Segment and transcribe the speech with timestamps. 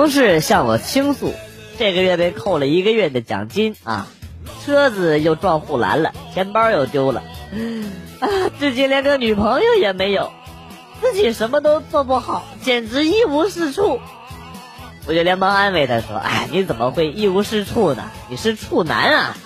[0.00, 1.34] 同事向我倾诉，
[1.78, 4.06] 这个月被扣了一个月的奖金啊，
[4.64, 7.22] 车子又撞护栏了，钱包又丢了，
[8.18, 8.26] 啊，
[8.58, 10.32] 至今连个女朋友也没有，
[11.02, 14.00] 自己什么都做不好，简直一无是处。
[15.06, 18.04] 我就连忙安慰他说：“哎，你怎么会一无是处呢？
[18.30, 19.36] 你是处男啊！”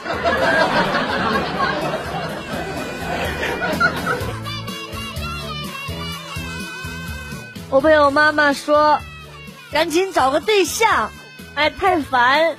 [7.70, 9.00] 我被我妈妈说
[9.74, 11.10] ：“赶紧找个对象，
[11.56, 12.54] 哎，太烦，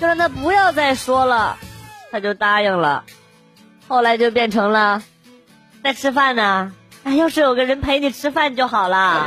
[0.00, 1.58] 就让他不要再说了。”
[2.12, 3.02] 他就答应了。
[3.88, 5.02] 后来就变成了
[5.82, 6.72] 在吃饭呢。
[7.02, 9.26] 哎，要是有个人陪你吃饭就好了。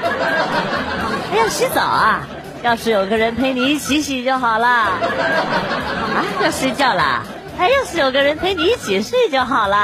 [1.34, 2.22] 哎，要洗澡啊。
[2.64, 7.24] 要是有个人陪你一起洗就好了，啊，要睡觉了，
[7.60, 9.78] 哎，要是有个人陪你一起睡就好了，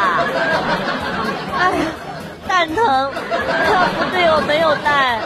[1.59, 1.85] 哎呀，
[2.47, 5.19] 蛋疼，不 对我没有蛋。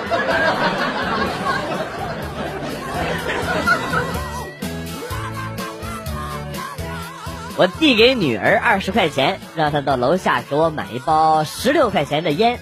[7.58, 12.60] 我递给女儿二十块钱，让她到楼下给我买一包十六块钱的烟。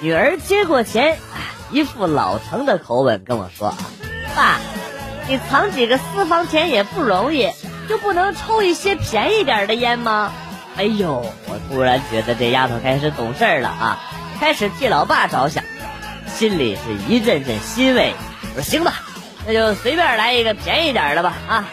[0.00, 1.18] 女儿接过钱，
[1.70, 3.74] 一副老成的口吻跟我说。
[4.36, 4.58] 爸，
[5.26, 7.50] 你藏几个私房钱也不容易，
[7.88, 10.32] 就不能抽一些便宜点的烟吗？
[10.76, 13.98] 哎呦，我突然觉得这丫头开始懂事了啊，
[14.38, 15.64] 开始替老爸着想，
[16.26, 18.14] 心里是一阵阵欣慰。
[18.54, 18.94] 我说行吧，
[19.46, 21.64] 那就随便来一个便宜点的吧啊！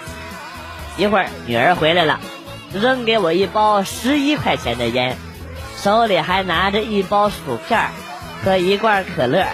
[0.97, 2.19] 一会儿女儿回来了，
[2.73, 5.17] 扔给我一包十一块钱的烟，
[5.81, 7.89] 手里还拿着一包薯片
[8.43, 9.45] 和一罐可乐。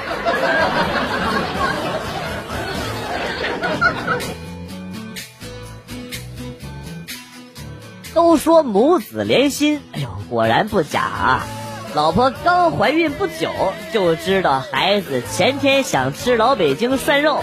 [8.13, 11.47] 都说母子连心，哎呦，果然不假啊！
[11.95, 13.51] 老婆刚怀孕不久，
[13.91, 17.39] 就知道孩子前天想吃老北京涮肉，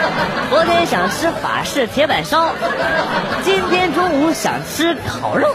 [0.48, 2.48] 昨天想吃法式铁板烧，
[3.42, 5.54] 今天中午想吃烤肉，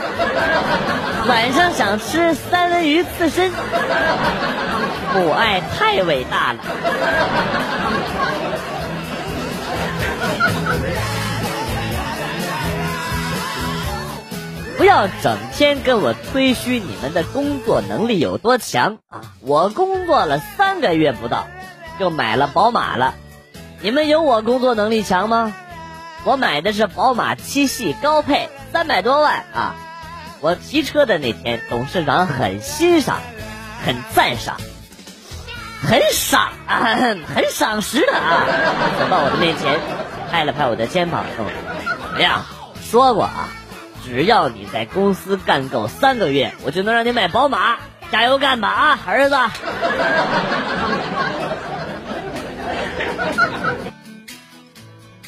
[1.27, 3.51] 晚上想吃三文鱼刺身。
[5.15, 6.59] 母爱太伟大了。
[14.95, 19.33] 要整天跟我吹嘘你们的工作能力有多强啊！
[19.41, 21.47] 我工作了三个月不到，
[21.99, 23.13] 就买了宝马了。
[23.81, 25.53] 你们有我工作能力强吗？
[26.23, 29.75] 我买的是宝马七系高配，三百多万啊！
[30.39, 33.19] 我提车的那天，董事长很欣赏，
[33.85, 34.55] 很赞赏，
[35.81, 36.95] 很赏啊，
[37.35, 38.45] 很赏识的啊！
[38.97, 39.77] 走到我的面前，
[40.31, 41.45] 拍了拍我的肩膀，说
[42.07, 42.45] ：“怎么样？
[42.81, 43.49] 说过啊。”
[44.05, 47.77] 只要你在公司干够三个月，我就能让你买宝马。
[48.11, 49.35] 加油干吧啊，儿子！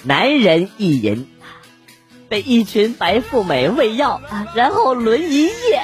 [0.04, 1.28] 男人意淫，
[2.30, 4.22] 被一群白富美喂药，
[4.54, 5.82] 然后轮一夜。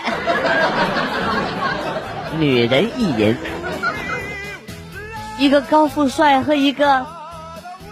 [2.37, 3.35] 女人意淫，
[5.39, 7.07] 一个高富帅和一个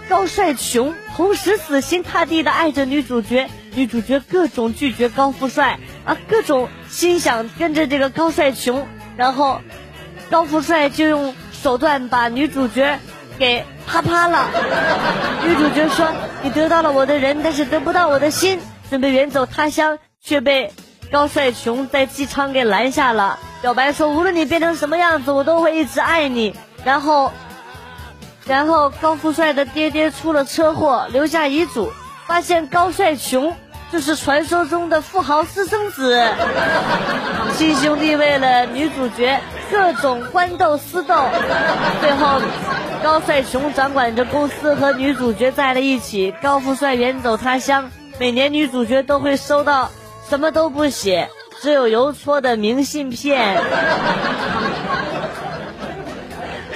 [0.08, 3.50] 高帅穷同时死心塌地的爱着女主角。
[3.74, 9.62] 女主角各种拒绝高富帅啊，各种心想跟着这个高帅穷，然后
[10.30, 13.00] 高富帅就用手段把女主角
[13.40, 14.50] 给啪啪了。
[15.48, 16.12] 女主角说
[16.44, 18.60] ：“你得到了我的人，但是得不到我的心，
[18.90, 20.74] 准备远走他乡，却被
[21.10, 23.40] 高帅穷在机场给拦下了。
[23.62, 26.56] 表白说：无论你变成什么样子，我都会一直爱你。
[26.84, 27.32] 然后，
[28.46, 31.90] 然后高富帅的爹爹出了车祸，留下遗嘱。”
[32.32, 33.54] 发现高帅穷
[33.92, 36.18] 就是传说中的富豪私生子，
[37.58, 41.26] 亲兄弟为了女主角各种官斗私斗，
[42.00, 42.42] 最后
[43.04, 49.92] 高帅穷掌管着公司和女主角在了一起，高富帅远走他乡，每年女主角都会收到
[50.30, 51.28] 什么都不写，
[51.62, 53.62] 只有邮戳的明信片。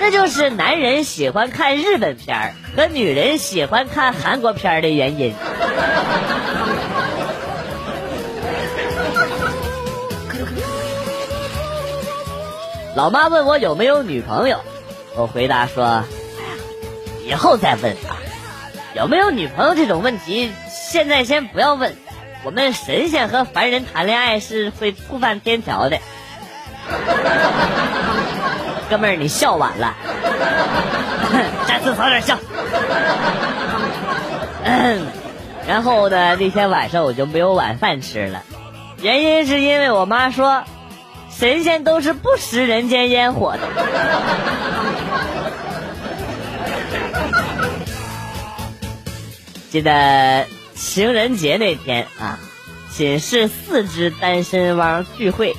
[0.06, 5.34] 这就是男人喜欢看日本片儿和女人喜欢看韩国片儿的原因。
[12.96, 14.60] 老妈问我有没有女朋友，
[15.16, 16.04] 我回答说：“，
[17.26, 18.22] 以后再问啊，
[18.96, 21.96] 有没有女朋友这种问题，现在先不要问。
[22.44, 25.98] 我们神仙和凡人谈恋爱是会触犯天条的。”
[28.90, 29.94] 哥们儿，你笑晚了，
[31.68, 32.38] 下次早点笑。
[35.68, 38.44] 然后呢，那天晚上我就没有晚饭吃了，
[39.02, 40.64] 原因是因为我妈说，
[41.32, 43.60] 神仙都是不食人间烟火的。
[49.72, 50.46] 记得
[50.76, 52.38] 情人节那天啊，
[52.94, 55.56] 寝室四只单身汪聚会，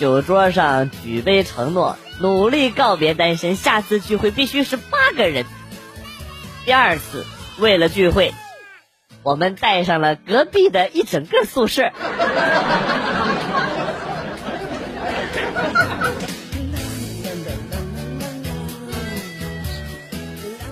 [0.00, 5.44] 酒桌上举杯承诺，努力告别单身，下次聚会必须是八个人。
[6.64, 7.24] 第二次，
[7.58, 8.32] 为了聚会，
[9.22, 11.92] 我们带上了隔壁的一整个宿舍。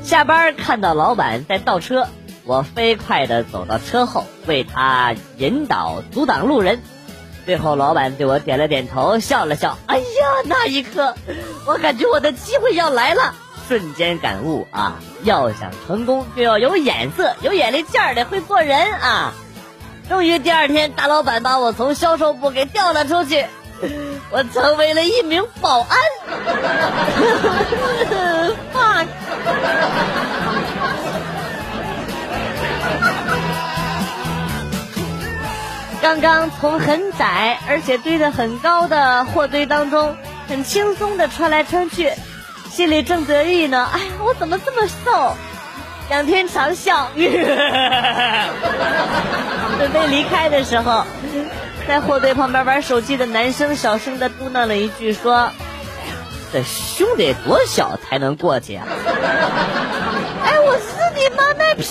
[0.03, 2.09] 下班看到老板在倒车，
[2.45, 6.83] 我飞快的走到车后，为他引导阻挡路人。
[7.45, 9.79] 最后，老板对我点了点头，笑了笑。
[9.87, 10.05] 哎呀，
[10.47, 11.15] 那一刻，
[11.67, 13.35] 我感觉我的机会要来了。
[13.67, 14.99] 瞬间感悟啊！
[15.23, 19.33] 要想成功，就要有眼色，有眼力劲儿的，会做人啊！
[20.09, 23.47] 终于第二天，大老板把我从销售部给调了出去，
[24.31, 25.99] 我成为了一名保安。
[28.75, 29.07] fuck！
[36.05, 40.15] 刚刚从很窄而且堆得很高的货堆当中，
[40.47, 42.13] 很轻松的穿来穿去。
[42.71, 45.35] 心里正得意呢，哎呀，我怎么这么瘦？
[46.11, 47.07] 仰天长啸。
[49.79, 51.07] 准备离开的时候，
[51.89, 55.53] 在货堆旁边玩手机的男生小声的嘟囔了一句：“说，
[56.53, 58.87] 这胸得多小才能过去啊？”
[60.45, 60.85] 哎，我是
[61.17, 61.87] 你妈卖皮。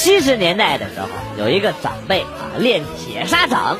[0.00, 3.76] 七十年代的时候，有一个长辈啊练铁砂掌，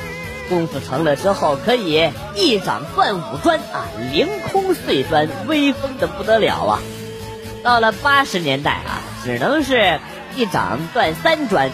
[0.51, 6.79] 功夫成了之后可以一掌断五砖啊，凌空碎砖，威风的不得了啊。
[7.65, 9.99] 到了八十年代啊，只能是
[10.37, 11.71] 一掌断三砖；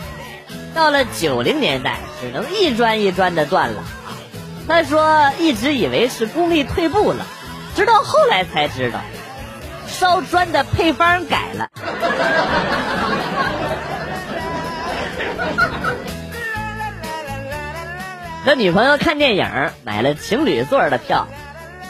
[0.77, 3.83] 到了九零年代，只能一砖一砖的断了。
[4.69, 7.27] 他说一直以为是功力退步了，
[7.75, 9.01] 直到后来才知道，
[9.89, 11.69] 烧砖的配方改了。
[18.47, 21.27] 和女朋友看电影，买了情侣座的票。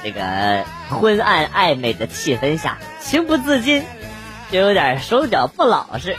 [0.02, 3.84] 这个昏暗暧昧的气氛下，情不自禁
[4.50, 6.16] 就有点手脚不老实。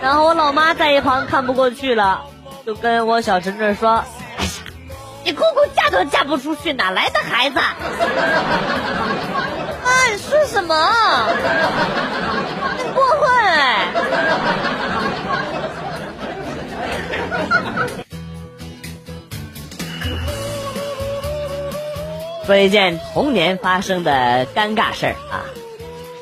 [0.00, 2.22] 然后我老妈在一旁看不过去了，
[2.64, 4.02] 就跟我小侄女说
[4.38, 4.50] ：“哎呀，
[5.24, 7.60] 你姑姑嫁都嫁不出去，哪来的孩子？”
[10.10, 10.74] 你说什么？
[12.78, 13.86] 你过分哎！
[22.46, 25.44] 说一件童年发生的尴尬事儿啊，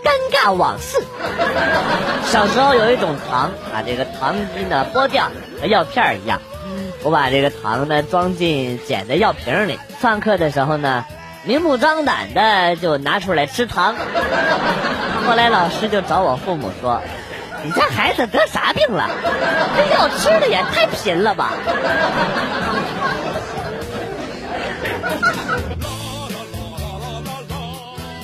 [0.04, 0.98] 尴尬往事。
[2.26, 6.38] 小时候有一种糖，把这个糖衣呢剥掉，和药片一样。
[7.02, 11.02] 我把这个糖呢装进捡的药瓶里，上课的时候呢。
[11.44, 13.94] 明目张胆的就拿出来吃糖，
[15.26, 17.00] 后来老师就找我父母说
[17.64, 19.08] ：“你家孩子得啥病了？
[19.76, 21.52] 这药吃的也太频了吧！”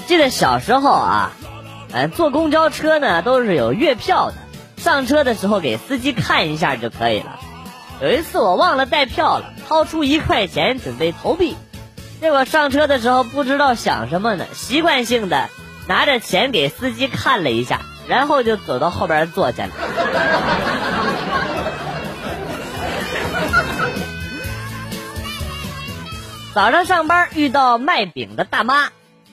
[0.07, 1.33] 记得小时候啊，
[1.93, 4.35] 嗯，坐公交车呢都是有月票的，
[4.77, 7.39] 上车的时候给司机看一下就可以了。
[8.03, 11.57] 有一次我忘了带票了，掏出一块钱准备投币。
[12.25, 15.51] 结果上车的时候不知道想什么呢，习惯性的
[15.87, 19.73] 拿着钱给司机看了一下，然后就走到后边坐下了。
[26.55, 28.89] 早上上班遇到卖饼的大妈，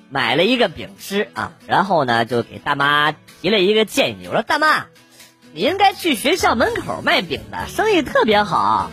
[0.09, 4.87] 买了一个饼吃啊，然后呢就给大妈提了一个建议，我说大妈，
[5.53, 8.91] 你应该去学校门口卖饼的，生意特别好。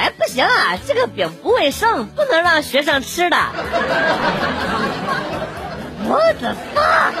[0.00, 3.36] 哎，不行啊，这个饼不卫生，不能让学生吃的。
[6.08, 7.12] 我的妈！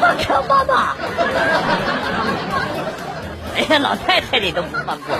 [0.00, 0.94] 我靠，妈妈！
[3.56, 5.16] 哎呀，老太太你都不放过，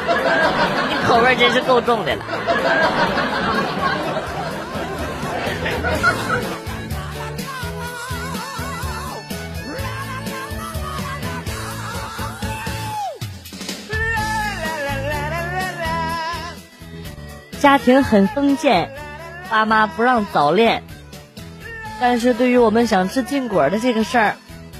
[0.88, 2.22] 你口味真是够重的了。
[17.60, 18.90] 家庭很封建，
[19.50, 20.82] 爸妈不让早恋。
[22.00, 24.36] 但是对于我们想吃禁果的这个事儿，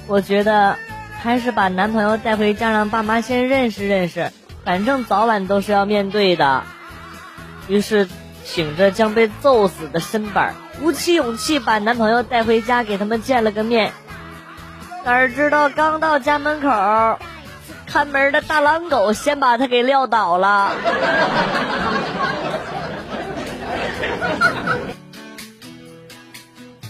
[0.06, 0.76] 我觉得
[1.20, 4.30] 还是把男朋友带回家，让爸妈先认识认识，
[4.64, 6.62] 反正早晚都是要面对的。
[7.66, 8.08] 于是，
[8.44, 13.92] 挺着将被揍死的身板，鼓起勇气把男朋友带回家，给他们见了个面。
[15.04, 17.18] 哪知道刚到家门口，
[17.86, 20.70] 看门的大狼狗先把他给撂倒了。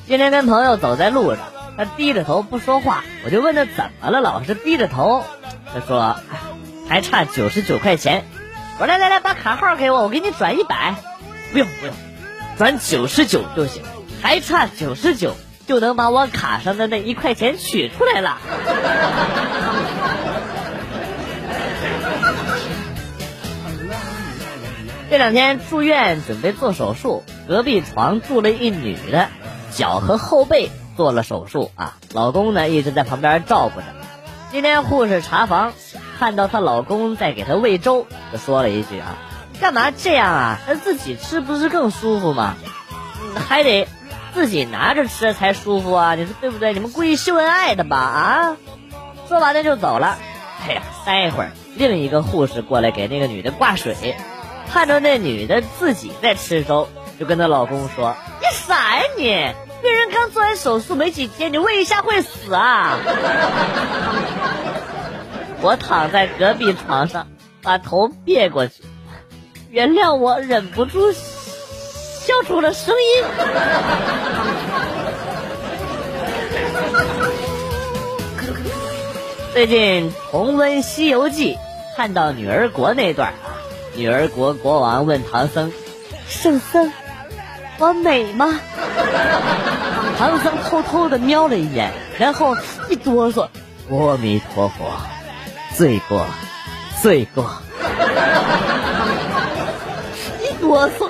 [0.09, 1.41] 今天跟朋友走在路上，
[1.77, 5.23] 他低着头不说话，我就问他怎么了，老是低着头。
[5.75, 6.17] 他说
[6.89, 8.25] 还差九十九块钱。
[8.79, 10.95] 我说来来来，把卡号给我，我给你转一百。
[11.53, 11.95] 不用不用，
[12.57, 13.83] 转九十九就行，
[14.23, 15.37] 还差九十九
[15.67, 18.39] 就能把我卡上的那一块钱取出来了。
[25.11, 29.29] 这两天住院准备做手术，隔壁床住了一女的。
[29.71, 33.87] 脚和后背做了手术啊，老公呢一直在旁边照顾着。
[34.51, 35.73] 今天护士查房，
[36.19, 39.17] 看到她老公在给她喂粥，就说了一句啊
[39.61, 40.59] ：“干嘛这样啊？
[40.67, 42.55] 她自己吃不是更舒服吗？
[43.49, 43.87] 还得
[44.33, 46.15] 自己拿着吃才舒服啊！
[46.15, 46.73] 你说对不对？
[46.73, 47.97] 你们故意秀恩爱的吧？
[47.99, 48.57] 啊！”
[49.29, 50.17] 说完了就走了。
[50.67, 54.17] 哎呀，待会儿另一个护士过来给那个女的挂水，
[54.73, 58.15] 看着那女的自己在吃粥，就跟她老公说。
[58.41, 59.25] 你傻呀你！
[59.81, 62.99] 病人刚做完手术没几天，你喂一下会死啊！
[65.61, 67.29] 我躺在隔壁床上，
[67.63, 68.83] 把头别过去，
[69.71, 73.25] 原谅我忍不住笑出了声音。
[79.55, 81.55] 最近重温《西游记》，
[81.97, 83.63] 看到女儿国那段啊，
[83.95, 85.73] 女儿国国王问唐僧
[86.29, 86.93] ：“圣僧。”
[87.79, 88.61] 我美吗？
[90.19, 92.57] 唐僧偷偷的瞄了一眼，然后
[92.89, 93.49] 一哆嗦
[93.89, 94.91] ：“阿弥陀佛，
[95.77, 96.27] 罪过，
[97.01, 97.49] 罪过。”
[100.43, 101.09] 一哆嗦。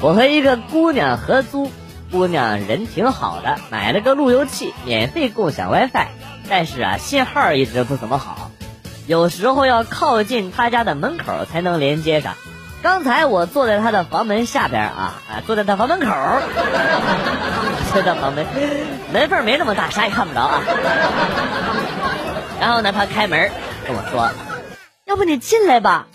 [0.00, 1.72] 我和一个姑娘合租，
[2.12, 6.06] 姑娘人挺好的，买了个路由器，免费共享 WiFi，
[6.50, 8.47] 但是啊，信号一直不怎么好。
[9.08, 12.34] 有时候要靠近他家的门口才能连接上。
[12.82, 16.06] 刚才我坐在他的房门下边啊啊，坐在他房门口，
[17.92, 18.44] 坐在房门
[19.10, 20.60] 门缝没那么大，啥也看不着啊。
[22.60, 23.50] 然后呢，他开门
[23.86, 24.30] 跟我说
[25.06, 26.06] ：“要不你进来吧。”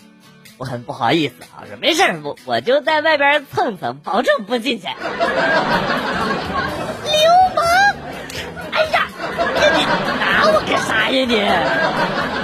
[0.59, 4.85] 我很不好意思啊，说没事我我就在外边蹭蹭，保证不进去。
[4.85, 4.93] 流
[7.55, 7.65] 氓！
[8.71, 9.07] 哎呀，
[9.73, 9.83] 你
[10.19, 12.42] 拿我干啥呀你？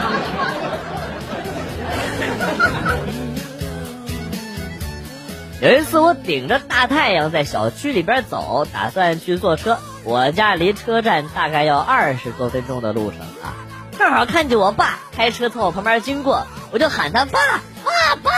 [5.62, 9.78] 有一次，我顶着大太阳在小区里边走，打算去坐车。
[10.06, 13.54] 我家离车站大概要二十多分钟的路程啊，
[13.98, 17.40] 正好看见我爸开车从我旁边经过，我就喊他爸
[17.84, 18.32] 爸爸。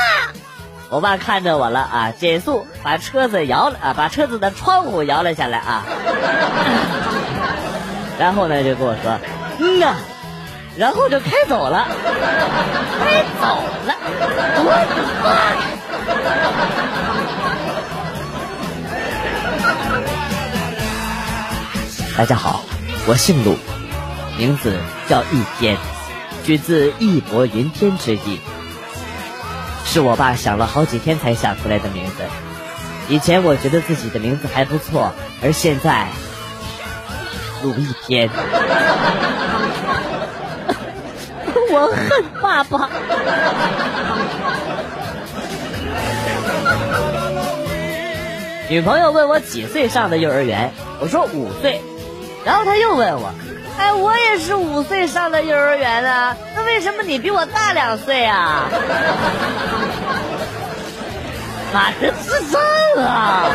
[0.90, 5.86] 我爸看着我了啊，减速把车子摇了啊，把车子的窗户摇了下来啊，
[8.20, 9.20] 然后呢就跟我说
[9.60, 9.94] 嗯呐，
[10.76, 11.86] 然后就开走了，
[13.00, 13.46] 开走
[13.86, 13.96] 了，
[14.66, 16.81] 我的妈！
[22.22, 22.62] 大家好，
[23.08, 23.58] 我姓鲁，
[24.38, 24.78] 名字
[25.10, 25.76] 叫一天，
[26.46, 28.40] 取自义薄云天之意，
[29.86, 32.12] 是我爸想了好几天才想出来的名字。
[33.10, 35.12] 以前我觉得自己的名字还不错，
[35.42, 36.10] 而现在，
[37.64, 38.30] 陆一天，
[41.72, 42.88] 我恨爸爸。
[48.70, 51.82] 女朋友问我几岁上的幼儿园，我说五岁，
[52.44, 53.32] 然后他又问我，
[53.78, 58.70] 哎，我也是五岁上的幼儿园啊，那为什么你比我大两岁啊？
[61.74, 62.62] 妈的智障
[63.06, 63.46] 啊！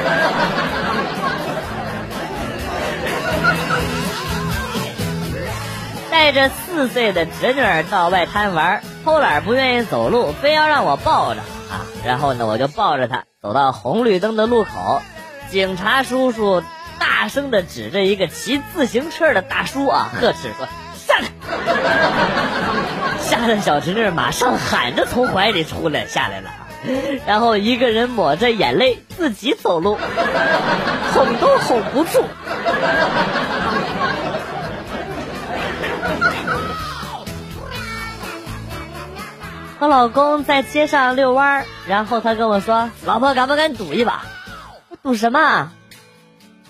[6.10, 11.84] 带着四岁的侄女儿到外滩玩，偷懒不愿意走路，非要让我抱着啊。
[12.06, 15.02] 然后呢，我就抱着她走到红绿灯的路口，
[15.50, 16.62] 警察叔叔
[17.18, 21.24] 大声的指着一个骑自行车的大叔啊，呵斥说：“下来！”
[23.18, 26.50] 吓得小侄女马上喊着从怀里出来下来了，
[27.26, 29.98] 然后一个人抹着眼泪自己走路，
[31.14, 32.22] 哄都哄不住。
[39.80, 44.26] 和老公在街上遛弯儿，然后他跟我说：“老婆，敢不敢赌一把？”
[44.90, 45.70] 我赌什么？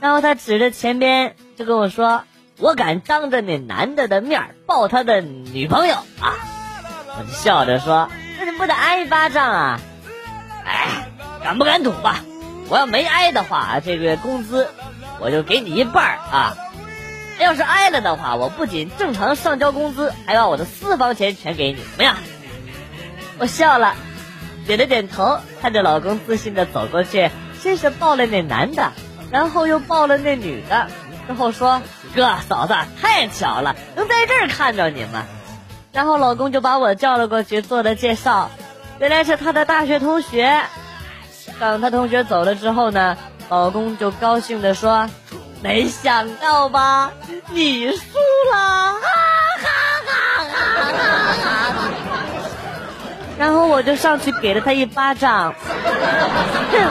[0.01, 2.25] 然后他指着前边就跟我说
[2.59, 6.35] ：“我敢当着那男的的面抱他的女朋友啊！”
[7.19, 9.81] 我就笑着说：“那你不得挨一巴掌啊？”
[10.65, 11.09] 哎，
[11.43, 12.25] 敢不敢赌吧？
[12.69, 14.69] 我要没挨的话，这个月工资
[15.21, 16.57] 我就给你一半啊！
[17.39, 22.17] 要是挨了的话，我不仅正常上交工资，还把我的私房钱全给你，怎么样？
[23.39, 23.95] 我笑了，
[24.67, 28.93] 点了点头，看着老公自信的走过去，先是抱了那男的，
[29.31, 30.89] 然后又抱了那女的，
[31.27, 31.83] 之后说
[32.15, 35.25] ：“哥嫂子，太巧了，能在这儿看着你们。”
[35.93, 38.51] 然后老公就把我叫了过去，做了介绍，
[38.99, 40.63] 原来是他的大学同学。
[41.59, 43.17] 等他同学走了之后呢，
[43.49, 45.09] 老公就高兴的说
[45.63, 47.13] ：“没想到吧，
[47.51, 47.99] 你输
[48.53, 48.57] 了！”
[49.01, 49.01] 哈
[49.59, 49.69] 哈
[50.05, 51.91] 哈哈哈哈
[53.39, 55.55] 然后我就上去给了他一巴掌，
[56.73, 56.91] 哼，